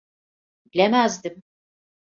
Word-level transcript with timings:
Bilemezdim. 0.73 1.43